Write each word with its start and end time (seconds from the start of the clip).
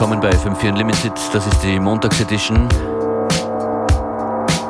willkommen 0.00 0.22
bei 0.22 0.30
FM4 0.30 0.70
Unlimited. 0.70 1.12
Das 1.34 1.46
ist 1.46 1.62
die 1.62 1.78
Montagsedition. 1.78 2.66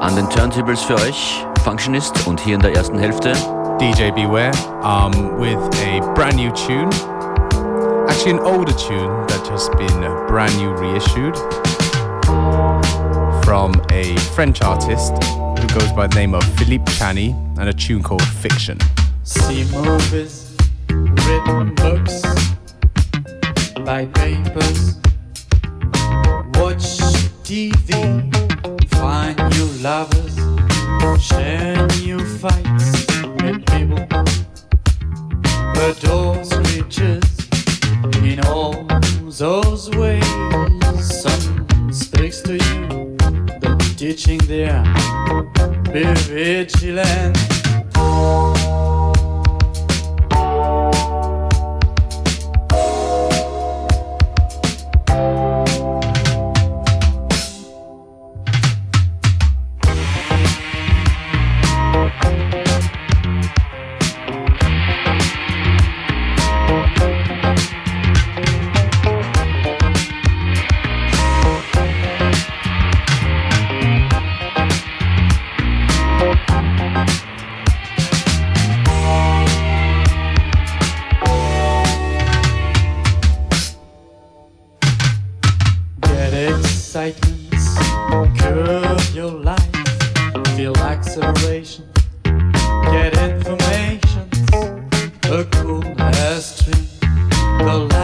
An 0.00 0.16
den 0.16 0.28
Turntables 0.28 0.82
für 0.82 0.96
euch 0.96 1.46
Functionist 1.62 2.26
und 2.26 2.40
hier 2.40 2.56
in 2.56 2.60
der 2.60 2.74
ersten 2.74 2.98
Hälfte 2.98 3.30
DJ 3.80 4.10
Beware 4.10 4.50
um, 4.82 5.38
with 5.38 5.56
a 5.86 6.00
brand 6.14 6.34
new 6.34 6.50
tune. 6.50 6.90
Actually, 8.08 8.32
an 8.32 8.40
older 8.40 8.76
tune 8.76 9.24
that 9.28 9.48
just 9.48 9.70
been 9.78 10.00
brand 10.26 10.52
new 10.58 10.72
reissued 10.72 11.36
from 13.44 13.80
a 13.92 14.16
French 14.34 14.60
artist 14.62 15.12
who 15.22 15.78
goes 15.78 15.92
by 15.92 16.08
the 16.08 16.16
name 16.16 16.34
of 16.34 16.42
Philippe 16.58 16.90
Chani 16.94 17.36
and 17.56 17.68
a 17.68 17.72
tune 17.72 18.02
called 18.02 18.26
Fiction. 18.42 18.78
See 19.22 19.64
movies, 19.70 20.56
written 20.88 21.72
books, 21.76 22.20
buy 23.84 24.06
papers, 24.06 24.96
watch 24.96 25.09
TV, 27.50 28.30
find 28.90 29.36
new 29.56 29.66
lovers, 29.82 30.36
share 31.20 31.84
new 31.98 32.24
fights, 32.38 33.08
meet 33.42 33.66
people, 33.66 34.06
adores 35.74 36.56
riches 36.76 37.24
in 38.22 38.38
all 38.46 38.86
those 39.30 39.90
ways. 39.96 40.24
Some 41.02 41.66
speaks 41.90 42.40
to 42.42 42.52
you, 42.52 43.16
the 43.58 43.94
teaching 43.96 44.38
there, 44.46 44.84
be 45.92 46.04
vigilant. 46.30 47.36
Get 86.20 86.34
excitement, 86.34 87.50
curb 88.38 89.00
your 89.14 89.30
life, 89.30 89.74
feel 90.54 90.76
acceleration, 90.76 91.88
get 92.92 93.16
information, 93.16 94.28
a 95.24 95.44
cool 95.50 95.82
stream, 96.38 96.86
the 97.64 97.99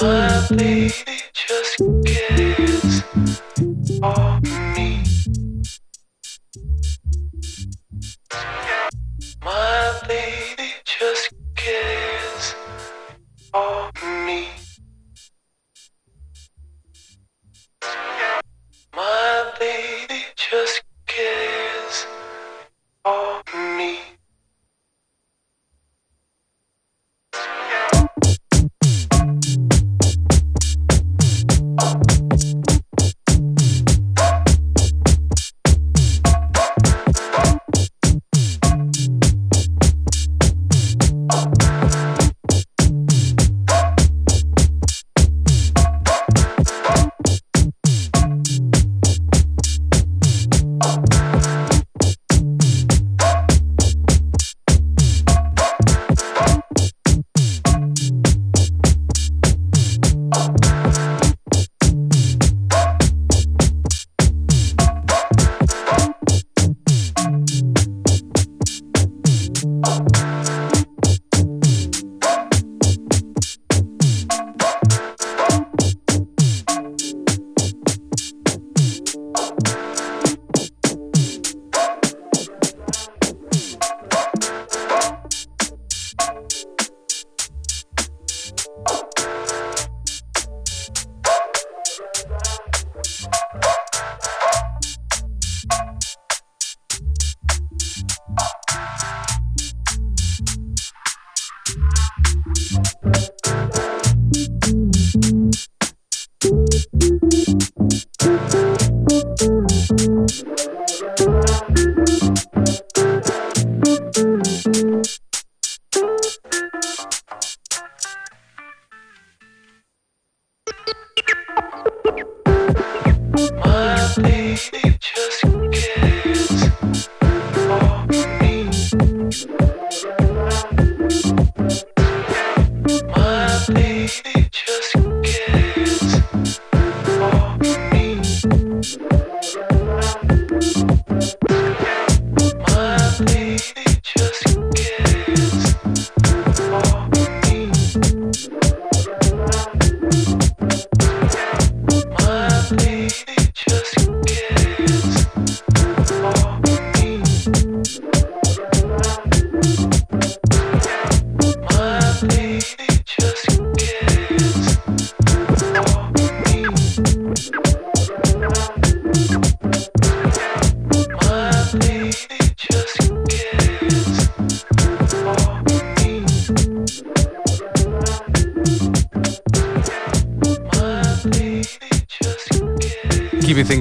Just 0.00 0.54
kiss 1.34 1.74
for 1.76 1.84
me. 1.84 2.29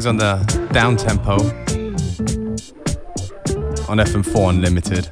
On 0.10 0.18
the 0.18 0.70
down 0.74 0.98
tempo 0.98 1.34
on 3.88 4.00
FM4 4.00 4.50
Unlimited. 4.50 5.08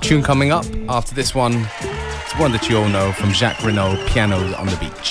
Tune 0.00 0.22
coming 0.22 0.50
up 0.50 0.64
after 0.88 1.14
this 1.14 1.34
one. 1.34 1.66
It's 1.82 2.38
one 2.38 2.50
that 2.52 2.66
you 2.70 2.78
all 2.78 2.88
know 2.88 3.12
from 3.12 3.30
Jacques 3.30 3.62
Renault, 3.62 4.02
Piano 4.06 4.38
on 4.54 4.66
the 4.68 4.76
Beach. 4.76 5.07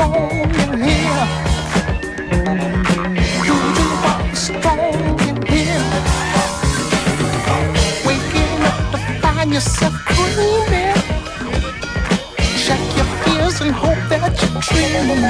strong 0.00 0.32
in 0.32 0.80
here? 0.88 1.26
Do 3.46 3.54
the 3.76 3.86
rock 4.04 4.28
strong 4.34 5.18
in 5.28 5.36
here? 5.52 5.84
Waking 8.06 8.60
up 8.70 8.78
to 8.92 8.98
find 9.20 9.52
yourself 9.52 9.94
dreaming. 10.06 10.96
Check 12.64 12.82
your 12.96 13.08
fears 13.22 13.60
and 13.60 13.72
hope 13.72 14.02
that 14.08 14.32
you're 14.40 14.62
dreaming. 14.68 15.24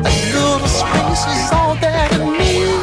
A 0.00 0.12
little 0.32 0.72
space 0.80 1.24
is 1.34 1.52
all 1.52 1.74
that 1.82 2.12
I 2.12 2.18
need. 2.38 2.80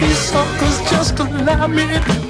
These 0.00 0.22
suckers 0.30 0.78
just 0.90 1.18
allow 1.20 1.66
me 1.68 2.25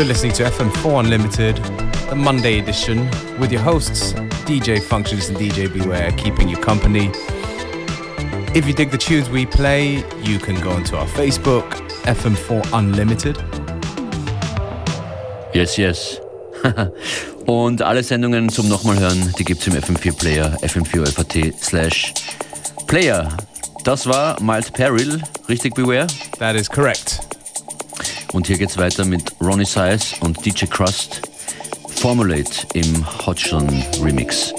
You're 0.00 0.08
listening 0.08 0.32
to 0.32 0.44
FM4 0.44 1.00
Unlimited, 1.00 1.56
the 2.08 2.16
Monday 2.16 2.58
edition, 2.58 3.06
with 3.38 3.52
your 3.52 3.60
hosts, 3.60 4.14
DJ 4.48 4.80
Functionist 4.80 5.28
and 5.28 5.36
DJ 5.36 5.70
Beware, 5.70 6.10
keeping 6.12 6.48
you 6.48 6.56
company. 6.56 7.10
If 8.54 8.66
you 8.66 8.72
dig 8.72 8.92
the 8.92 8.96
tunes 8.96 9.28
we 9.28 9.44
play, 9.44 10.02
you 10.22 10.38
can 10.38 10.58
go 10.62 10.70
onto 10.70 10.96
our 10.96 11.06
Facebook, 11.06 11.68
FM4 12.04 12.66
Unlimited. 12.72 13.36
Yes, 15.52 15.76
yes. 15.76 16.18
Und 17.46 17.82
alle 17.82 18.02
Sendungen 18.02 18.48
zum 18.48 18.70
nochmal 18.70 18.98
hören, 18.98 19.34
die 19.38 19.44
gibt's 19.44 19.66
im 19.66 19.74
FM4 19.74 20.16
Player, 20.16 20.56
fm4 20.62 21.52
slash 21.62 22.14
Player. 22.86 23.36
Das 23.84 24.06
war 24.06 24.40
Mild 24.40 24.72
Peril, 24.72 25.20
richtig 25.46 25.74
Beware? 25.74 26.06
That 26.38 26.56
is 26.56 26.70
correct. 26.70 27.29
Und 28.32 28.46
hier 28.46 28.58
geht's 28.58 28.76
weiter 28.76 29.04
mit 29.04 29.34
Ronnie 29.40 29.64
Size 29.64 30.16
und 30.20 30.44
DJ 30.44 30.66
Crust. 30.66 31.22
Formulate 31.96 32.66
im 32.74 33.04
Hodgson 33.26 33.68
Remix. 34.02 34.54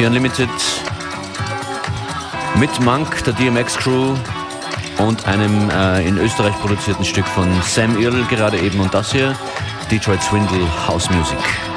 FM4 0.00 0.06
Unlimited 0.06 0.48
mit 2.58 2.80
Monk, 2.80 3.22
der 3.24 3.34
DMX 3.34 3.76
Crew 3.76 4.14
und 4.98 5.26
einem 5.26 5.68
äh, 5.70 6.06
in 6.06 6.16
Österreich 6.16 6.54
produzierten 6.60 7.04
Stück 7.04 7.26
von 7.26 7.48
Sam 7.62 8.00
Earl 8.00 8.24
gerade 8.24 8.58
eben 8.58 8.80
und 8.80 8.94
das 8.94 9.12
hier, 9.12 9.36
Detroit 9.90 10.22
Swindle 10.22 10.66
House 10.86 11.10
Music. 11.10 11.69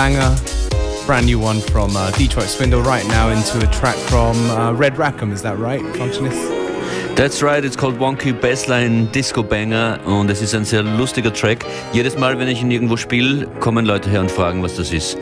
Banger. 0.00 0.34
Brand 1.04 1.26
new 1.26 1.38
one 1.38 1.60
from 1.60 1.94
uh, 1.94 2.10
Detroit 2.12 2.48
Swindle 2.48 2.80
right 2.80 3.06
now 3.08 3.28
into 3.28 3.58
a 3.58 3.70
track 3.70 3.96
from 4.08 4.34
uh, 4.48 4.72
Red 4.72 4.94
Rack'em, 4.94 5.30
is 5.30 5.42
that 5.42 5.58
right, 5.58 5.82
Functionist? 6.00 7.16
That's 7.16 7.42
right, 7.42 7.62
it's 7.62 7.76
called 7.76 7.98
Wonky 7.98 8.32
Bassline 8.32 9.12
Disco 9.12 9.42
Banger 9.42 10.00
und 10.06 10.30
es 10.30 10.40
ist 10.40 10.54
ein 10.54 10.64
sehr 10.64 10.82
lustiger 10.82 11.30
Track. 11.30 11.66
Jedes 11.92 12.16
Mal, 12.16 12.38
wenn 12.38 12.48
ich 12.48 12.62
ihn 12.62 12.70
irgendwo 12.70 12.96
spiele, 12.96 13.46
kommen 13.60 13.84
Leute 13.84 14.08
her 14.08 14.20
und 14.20 14.30
fragen, 14.30 14.62
was 14.62 14.74
das 14.76 14.90
ist. 14.90 15.18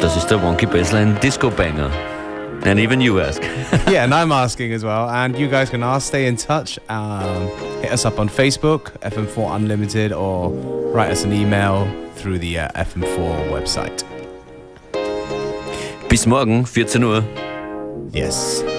Das 0.00 0.16
ist 0.16 0.28
der 0.28 0.40
Wonky 0.40 0.66
Bassline 0.66 1.14
Disco 1.20 1.50
Banger. 1.50 1.90
And 2.64 2.78
even 2.78 3.00
you 3.00 3.18
ask. 3.18 3.42
yeah, 3.88 4.04
and 4.04 4.14
I'm 4.14 4.30
asking 4.30 4.72
as 4.72 4.84
well. 4.84 5.10
And 5.10 5.36
you 5.36 5.48
guys 5.48 5.70
can 5.70 5.82
ask, 5.82 6.06
stay 6.06 6.28
in 6.28 6.36
touch. 6.36 6.78
Um, 6.88 7.50
hit 7.82 7.90
us 7.90 8.06
up 8.06 8.20
on 8.20 8.28
Facebook, 8.28 8.92
FM4 9.00 9.56
Unlimited, 9.56 10.12
or 10.12 10.52
write 10.94 11.10
us 11.10 11.24
an 11.24 11.32
email, 11.32 12.03
through 12.24 12.38
the 12.38 12.58
uh, 12.58 12.68
FM4 12.70 13.50
website. 13.50 14.02
Bis 16.08 16.26
morgen, 16.26 16.64
14 16.64 17.04
Uhr. 17.04 17.22
Yes. 18.12 18.73